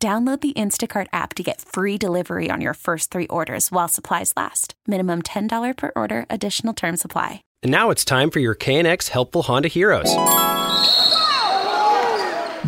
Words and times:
Download 0.00 0.40
the 0.40 0.52
Instacart 0.52 1.08
app 1.12 1.34
to 1.34 1.42
get 1.42 1.60
free 1.60 1.98
delivery 1.98 2.50
on 2.52 2.60
your 2.60 2.74
first 2.74 3.10
three 3.10 3.26
orders 3.26 3.72
while 3.72 3.88
supplies 3.88 4.32
last. 4.36 4.74
Minimum 4.86 5.22
$10 5.22 5.76
per 5.76 5.90
order, 5.96 6.24
additional 6.30 6.72
term 6.72 6.96
supply. 6.96 7.42
And 7.64 7.72
now 7.72 7.90
it's 7.90 8.04
time 8.04 8.30
for 8.30 8.38
your 8.38 8.54
KNX 8.54 9.08
Helpful 9.08 9.42
Honda 9.42 9.66
Heroes. 9.66 10.14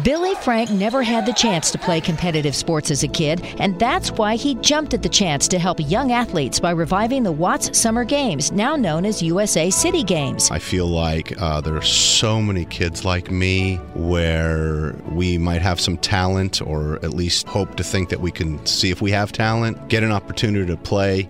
Billy 0.05 0.35
Frank 0.37 0.71
never 0.71 1.03
had 1.03 1.27
the 1.27 1.33
chance 1.33 1.71
to 1.73 1.79
play 1.79 2.01
competitive 2.01 2.55
sports 2.55 2.91
as 2.91 3.03
a 3.03 3.09
kid, 3.09 3.45
and 3.59 3.79
that's 3.79 4.13
why 4.13 4.37
he 4.37 4.55
jumped 4.57 4.95
at 4.95 5.03
the 5.03 5.09
chance 5.09 5.49
to 5.49 5.59
help 5.59 5.79
young 5.81 6.13
athletes 6.13 6.61
by 6.61 6.71
reviving 6.71 7.25
the 7.25 7.33
Watts 7.33 7.77
Summer 7.77 8.05
Games, 8.05 8.53
now 8.53 8.77
known 8.77 9.05
as 9.05 9.21
USA 9.21 9.69
City 9.69 10.03
Games. 10.05 10.51
I 10.51 10.61
feel 10.61 10.87
like 10.87 11.39
uh, 11.43 11.61
there 11.61 11.77
are 11.77 11.83
so 11.83 12.41
many 12.41 12.65
kids 12.67 13.05
like 13.05 13.31
me 13.31 13.77
where 13.95 14.95
we 15.11 15.37
might 15.37 15.61
have 15.61 15.81
some 15.81 15.99
talent, 15.99 16.63
or 16.63 16.97
at 17.05 17.13
least 17.13 17.49
hope 17.49 17.75
to 17.77 17.85
think 17.85 18.11
that 18.11 18.21
we 18.21 18.31
can 18.31 18.65
see 18.65 18.91
if 18.91 19.03
we 19.03 19.11
have 19.11 19.33
talent, 19.33 19.89
get 19.89 20.03
an 20.03 20.13
opportunity 20.13 20.67
to 20.67 20.77
play. 20.77 21.29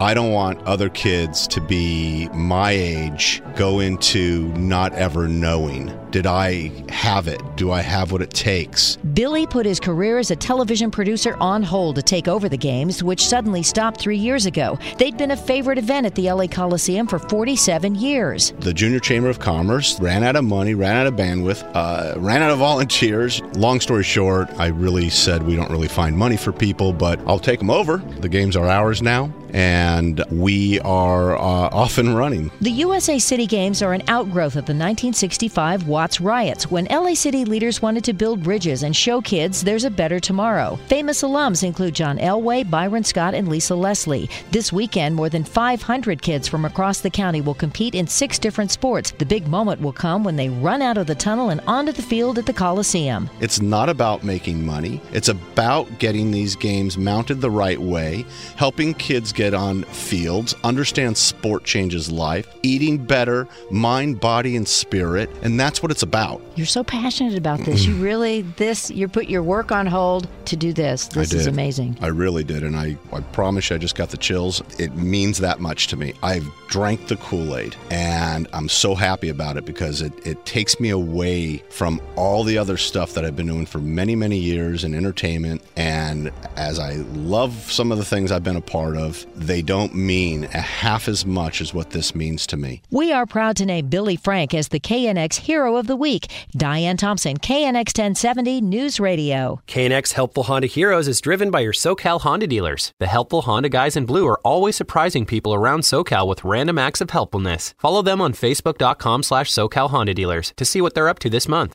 I 0.00 0.14
don't 0.14 0.32
want 0.32 0.62
other 0.62 0.88
kids 0.88 1.46
to 1.48 1.60
be 1.60 2.30
my 2.30 2.70
age, 2.70 3.42
go 3.54 3.80
into 3.80 4.48
not 4.54 4.94
ever 4.94 5.28
knowing. 5.28 5.94
Did 6.10 6.26
I 6.26 6.72
have 6.88 7.28
it? 7.28 7.40
Do 7.54 7.70
I 7.70 7.82
have 7.82 8.10
what 8.10 8.20
it 8.20 8.30
takes? 8.30 8.96
Billy 9.14 9.46
put 9.46 9.64
his 9.64 9.78
career 9.78 10.18
as 10.18 10.32
a 10.32 10.36
television 10.36 10.90
producer 10.90 11.36
on 11.40 11.62
hold 11.62 11.94
to 11.96 12.02
take 12.02 12.26
over 12.26 12.48
the 12.48 12.56
games, 12.56 13.04
which 13.04 13.24
suddenly 13.24 13.62
stopped 13.62 14.00
three 14.00 14.16
years 14.16 14.44
ago. 14.44 14.76
They'd 14.98 15.16
been 15.16 15.30
a 15.30 15.36
favorite 15.36 15.78
event 15.78 16.06
at 16.06 16.16
the 16.16 16.30
LA 16.30 16.48
Coliseum 16.48 17.06
for 17.06 17.20
47 17.20 17.94
years. 17.94 18.52
The 18.58 18.74
Junior 18.74 18.98
Chamber 18.98 19.28
of 19.28 19.38
Commerce 19.38 20.00
ran 20.00 20.24
out 20.24 20.34
of 20.34 20.44
money, 20.44 20.74
ran 20.74 20.96
out 20.96 21.06
of 21.06 21.14
bandwidth, 21.14 21.64
uh, 21.74 22.18
ran 22.18 22.42
out 22.42 22.50
of 22.50 22.58
volunteers. 22.70 23.40
Long 23.54 23.80
story 23.80 24.02
short, 24.02 24.50
I 24.58 24.66
really 24.66 25.10
said 25.10 25.44
we 25.44 25.54
don't 25.54 25.70
really 25.70 25.88
find 25.88 26.16
money 26.16 26.36
for 26.36 26.50
people, 26.50 26.92
but 26.92 27.20
I'll 27.26 27.38
take 27.38 27.60
them 27.60 27.70
over. 27.70 27.98
The 27.98 28.28
games 28.28 28.56
are 28.56 28.66
ours 28.66 29.00
now 29.00 29.32
and 29.52 30.24
we 30.30 30.80
are 30.80 31.36
uh, 31.36 31.40
off 31.40 31.98
and 31.98 32.16
running. 32.16 32.50
The 32.60 32.70
USA 32.70 33.18
City 33.18 33.46
Games 33.46 33.82
are 33.82 33.92
an 33.92 34.02
outgrowth 34.08 34.56
of 34.56 34.66
the 34.66 34.72
1965 34.72 35.88
Watts 36.00 36.18
riots 36.18 36.70
when 36.70 36.86
LA 36.86 37.12
City 37.12 37.44
leaders 37.44 37.82
wanted 37.82 38.04
to 38.04 38.14
build 38.14 38.42
bridges 38.42 38.84
and 38.84 38.96
show 38.96 39.20
kids 39.20 39.62
there's 39.62 39.84
a 39.84 39.90
better 39.90 40.18
tomorrow. 40.18 40.76
Famous 40.86 41.22
alums 41.22 41.62
include 41.62 41.94
John 41.94 42.16
Elway, 42.16 42.70
Byron 42.70 43.04
Scott, 43.04 43.34
and 43.34 43.48
Lisa 43.48 43.74
Leslie. 43.74 44.30
This 44.50 44.72
weekend, 44.72 45.14
more 45.14 45.28
than 45.28 45.44
500 45.44 46.22
kids 46.22 46.48
from 46.48 46.64
across 46.64 47.02
the 47.02 47.10
county 47.10 47.42
will 47.42 47.52
compete 47.52 47.94
in 47.94 48.06
six 48.06 48.38
different 48.38 48.70
sports. 48.70 49.10
The 49.10 49.26
big 49.26 49.46
moment 49.46 49.82
will 49.82 49.92
come 49.92 50.24
when 50.24 50.36
they 50.36 50.48
run 50.48 50.80
out 50.80 50.96
of 50.96 51.06
the 51.06 51.14
tunnel 51.14 51.50
and 51.50 51.60
onto 51.66 51.92
the 51.92 52.00
field 52.00 52.38
at 52.38 52.46
the 52.46 52.54
Coliseum. 52.54 53.28
It's 53.38 53.60
not 53.60 53.90
about 53.90 54.24
making 54.24 54.64
money, 54.64 55.02
it's 55.12 55.28
about 55.28 55.98
getting 55.98 56.30
these 56.30 56.56
games 56.56 56.96
mounted 56.96 57.42
the 57.42 57.50
right 57.50 57.78
way, 57.78 58.24
helping 58.56 58.94
kids 58.94 59.34
get 59.34 59.52
on 59.52 59.82
fields, 59.82 60.54
understand 60.64 61.18
sport 61.18 61.64
changes 61.64 62.10
life, 62.10 62.48
eating 62.62 62.96
better, 62.96 63.46
mind, 63.70 64.18
body, 64.18 64.56
and 64.56 64.66
spirit, 64.66 65.28
and 65.42 65.60
that's 65.60 65.82
what 65.82 65.89
it's 65.90 66.02
about. 66.02 66.40
You're 66.56 66.66
so 66.66 66.84
passionate 66.84 67.36
about 67.36 67.60
this. 67.60 67.84
you 67.84 67.94
really 68.02 68.42
this 68.42 68.90
you 68.90 69.08
put 69.08 69.28
your 69.28 69.42
work 69.42 69.72
on 69.72 69.86
hold 69.86 70.28
to 70.46 70.56
do 70.56 70.72
this. 70.72 71.08
This 71.08 71.32
is 71.32 71.46
amazing. 71.46 71.98
I 72.00 72.08
really 72.08 72.44
did, 72.44 72.62
and 72.62 72.76
I, 72.76 72.96
I 73.12 73.20
promise 73.20 73.70
you 73.70 73.76
I 73.76 73.78
just 73.78 73.96
got 73.96 74.10
the 74.10 74.16
chills. 74.16 74.62
It 74.78 74.94
means 74.96 75.38
that 75.38 75.60
much 75.60 75.88
to 75.88 75.96
me. 75.96 76.14
I've 76.22 76.46
drank 76.70 77.08
the 77.08 77.16
Kool-Aid 77.16 77.74
and 77.90 78.46
I'm 78.52 78.68
so 78.68 78.94
happy 78.94 79.28
about 79.28 79.56
it 79.56 79.64
because 79.64 80.00
it, 80.00 80.12
it 80.24 80.46
takes 80.46 80.78
me 80.78 80.90
away 80.90 81.58
from 81.68 82.00
all 82.14 82.44
the 82.44 82.56
other 82.56 82.76
stuff 82.76 83.14
that 83.14 83.24
I've 83.24 83.34
been 83.34 83.48
doing 83.48 83.66
for 83.66 83.78
many, 83.78 84.14
many 84.14 84.38
years 84.38 84.84
in 84.84 84.94
entertainment. 84.94 85.62
And 85.76 86.30
as 86.56 86.78
I 86.78 86.94
love 87.12 87.52
some 87.70 87.90
of 87.90 87.98
the 87.98 88.04
things 88.04 88.30
I've 88.30 88.44
been 88.44 88.56
a 88.56 88.60
part 88.60 88.96
of, 88.96 89.26
they 89.34 89.62
don't 89.62 89.94
mean 89.94 90.44
a 90.44 90.60
half 90.60 91.08
as 91.08 91.26
much 91.26 91.60
as 91.60 91.74
what 91.74 91.90
this 91.90 92.14
means 92.14 92.46
to 92.48 92.56
me. 92.56 92.82
We 92.90 93.12
are 93.12 93.26
proud 93.26 93.56
to 93.56 93.66
name 93.66 93.88
Billy 93.88 94.16
Frank 94.16 94.54
as 94.54 94.68
the 94.68 94.80
KNX 94.80 95.36
Hero 95.36 95.76
of 95.80 95.88
the 95.88 95.96
Week. 95.96 96.28
Diane 96.52 96.96
Thompson, 96.96 97.38
KNX 97.38 97.98
1070 97.98 98.60
News 98.60 99.00
Radio. 99.00 99.60
KNX 99.66 100.12
Helpful 100.12 100.44
Honda 100.44 100.68
Heroes 100.68 101.08
is 101.08 101.20
driven 101.20 101.50
by 101.50 101.58
your 101.58 101.72
SoCal 101.72 102.20
Honda 102.20 102.46
dealers. 102.46 102.92
The 103.00 103.08
helpful 103.08 103.42
Honda 103.42 103.68
guys 103.68 103.96
in 103.96 104.06
blue 104.06 104.28
are 104.28 104.40
always 104.44 104.76
surprising 104.76 105.26
people 105.26 105.52
around 105.52 105.80
SoCal 105.80 106.28
with 106.28 106.44
random 106.44 106.78
acts 106.78 107.00
of 107.00 107.10
helpfulness. 107.10 107.74
Follow 107.78 108.02
them 108.02 108.20
on 108.20 108.34
Facebook.com 108.34 109.24
slash 109.24 109.50
SoCal 109.50 109.90
Honda 109.90 110.14
dealers 110.14 110.52
to 110.56 110.64
see 110.64 110.80
what 110.80 110.94
they're 110.94 111.08
up 111.08 111.18
to 111.18 111.30
this 111.30 111.48
month. 111.48 111.74